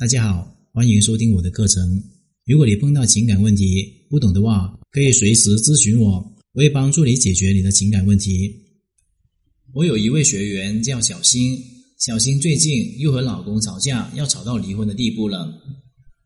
[0.00, 2.02] 大家好，欢迎收听我的课程。
[2.46, 6.12] 如果你碰到情感问题不懂的话，可以随时咨询我，
[6.54, 8.50] 我会帮助你解决你的情感问题。
[9.74, 11.62] 我有一位学员叫小新，
[11.98, 15.52] 小新最近又和老公吵架，要吵到离婚的地步了。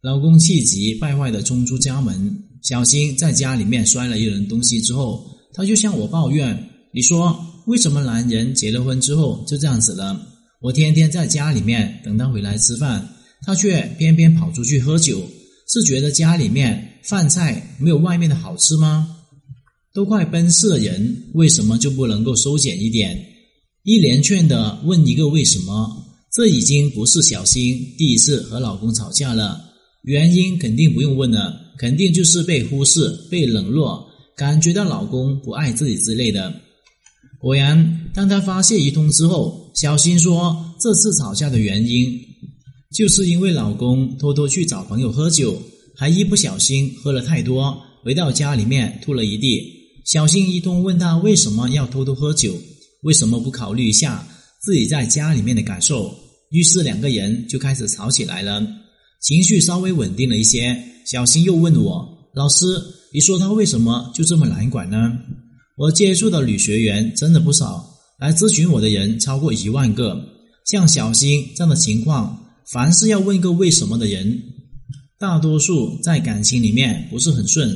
[0.00, 5.24] 老公气急败坏的冲出家门，小新在家里面摔了一轮东西之后，
[5.54, 6.60] 他就向我抱怨
[6.92, 10.26] ：“你说为什么男人结了婚之后就这样子了？”
[10.60, 13.08] 我天天在家里面等他回来吃饭，
[13.42, 15.22] 他却偏偏跑出去喝酒，
[15.68, 19.16] 是觉得家里面饭菜没有外面的好吃吗？
[19.92, 23.26] 都快奔四的人，为什么就不能够收敛一点？
[23.82, 29.60] 一连串的问一个为什么，这已经不是小新第一次和老公吵架了。
[30.02, 36.54] 原因肯定不用问了，肯定就是被忽视、被冷落，感觉到老公不爱自己之类的。
[37.40, 42.20] 果然，当他发泄一通之后，小新说：“这次吵架的原因，
[42.94, 45.62] 就是因为老公偷偷去找朋友喝酒，
[45.96, 52.52] 还一不小心喝了太多，回到家里面吐了一地。”小新一通问他为什么要偷偷喝酒，
[53.02, 54.26] 为什么不考虑一下
[54.60, 56.12] 自己在家里面的感受？
[56.50, 58.66] 于是两个人就开始吵起来了。
[59.20, 62.66] 情绪稍微稳定了一些，小新又问我：“老师，
[63.12, 65.12] 你说他为什么就这么难管呢？”
[65.78, 70.20] 我接触的女学员真的不少，来咨询我的人超过一万个。
[70.64, 72.36] 像小新这样的情况，
[72.72, 74.42] 凡是要问一个为什么的人，
[75.18, 77.68] 大多数在感情里面不是很顺，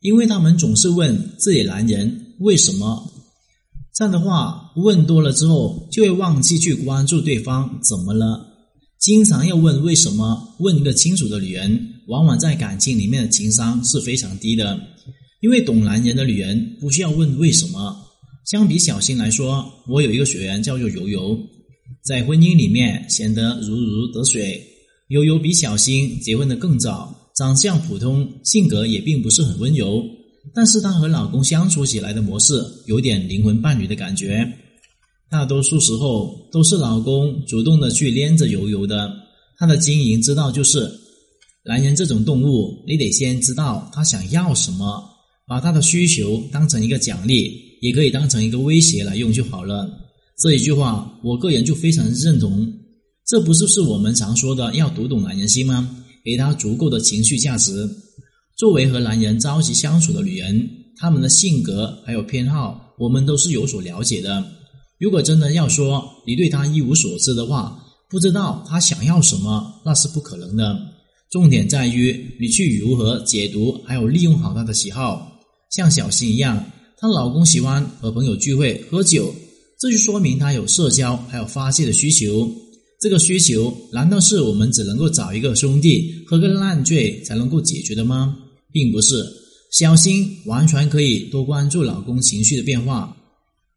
[0.00, 3.12] 因为他们总是问自己男人为什么。
[3.92, 8.46] 这样的话问多了之后，就会忘记去关注对方怎么了。
[9.00, 14.78] 经常要问为什么，问一个清楚的女人，往往在感情里面的情商是非常低的。
[15.40, 17.96] 因为懂男人的女人不需要问为什么。
[18.46, 21.36] 相比小新来说，我有一个学员叫做悠悠，
[22.04, 24.60] 在婚姻里面显得如鱼得水。
[25.08, 30.02] 悠悠比小新结婚的更早，长相普通，性格也并不是很温柔，
[30.54, 34.46] 但是她和老公相处起来的模式有点灵魂伴侣的感觉。
[35.30, 39.12] 大多数时候都是老公主动的去连着悠悠的。
[39.58, 40.90] 他的经营之道就是，
[41.64, 45.08] 男人这种动物，你得先知道他想要什么。
[45.46, 47.52] 把他的需求当成一个奖励，
[47.82, 49.90] 也可以当成一个威胁来用就好了。
[50.42, 52.68] 这一句话，我个人就非常认同。
[53.28, 55.88] 这不是是我们常说的要读懂男人心吗？
[56.24, 57.88] 给他足够的情绪价值。
[58.58, 64.44] 作为和男人朝夕相处的女人，他们的性格还有偏好，我们都是有所了解的。
[64.98, 67.80] 如果真的要说你对他一无所知的话，
[68.10, 70.76] 不知道他想要什么，那是不可能的。
[71.30, 75.40] 重点在于你去如何解读，还有利用好他的喜好。
[75.70, 76.66] 像小新一样，
[76.98, 79.32] 她老公喜欢和朋友聚会喝酒，
[79.82, 82.48] 这就说明他有社交还有发泄的需求。
[83.00, 88.32] 这个需求难道是我们只能够找一个兄弟喝个烂醉才能够解决的吗？
[88.70, 89.26] 并不是，
[89.72, 93.16] 小新完全可以多关注老公情绪的变化。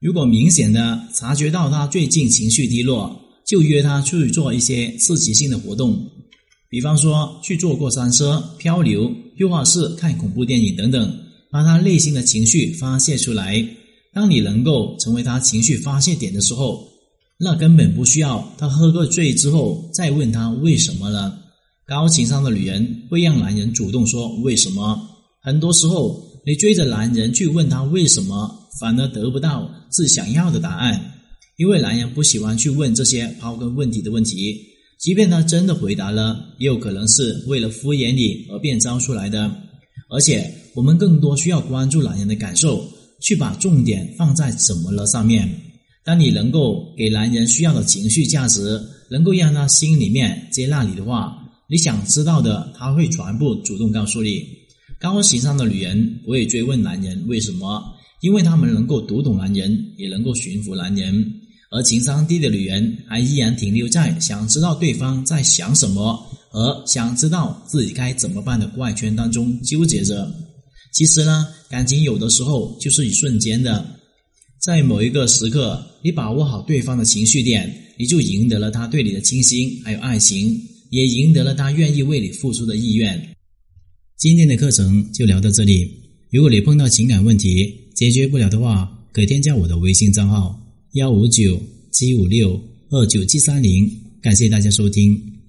[0.00, 3.14] 如果明显的察觉到他最近情绪低落，
[3.46, 6.02] 就约他出去做一些刺激性的活动，
[6.70, 11.14] 比方说去坐过山车、漂流、绘画室看恐怖电影等等。
[11.52, 13.68] 把他内心的情绪发泄出来。
[14.12, 16.88] 当你能够成为他情绪发泄点的时候，
[17.38, 21.38] 那根本不需要他喝个醉之后再问他为什么了。
[21.86, 25.00] 高情商的女人会让男人主动说为什么。
[25.42, 31.00] 很多时候，你追着男人去问他为什么，反而得不到自己想要的答案，
[31.56, 34.56] 因为男人不喜欢去问这些刨根问底的问题。
[34.98, 39.50] 即便他真的回答了，也有可能是为了敷衍你而变招出来的。
[40.10, 42.86] 而且，我们更多需要关注男人的感受，
[43.20, 45.48] 去把重点放在怎么了上面。
[46.02, 51.36] 当你能够给男人需要的情绪价值，能够让他心里面接纳你的话，
[51.68, 54.44] 你想知道的他会全部主动告诉你。
[54.98, 57.82] 高情商的女人不会追问男人为什么，
[58.22, 61.24] 因为他们能够读懂男人，也能够驯服男人。
[61.70, 66.26] 而情商低的女人还依然停留在想知道对方在想什么。
[66.52, 70.28] 和想知道自己该怎么办的怪圈当中纠结着。
[70.92, 74.00] 其实呢，感情有的时候就是一瞬间的，
[74.60, 80.60] 在某一个时刻，你把握好对方的情绪点，你就赢得了他对你的倾心还有爱情，
[80.90, 83.36] 也赢得了他愿意为你付出的意愿。
[84.18, 85.90] 今天的课程就聊到这里。
[86.30, 90.60] 如果你碰到情感问题解决不了的话，可添加我的微信账号
[90.92, 91.60] 幺五九
[91.92, 92.60] 七五六
[92.90, 93.90] 二九七三零。
[94.20, 95.39] 感谢大家收听。